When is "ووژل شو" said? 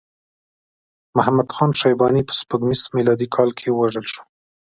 3.71-4.21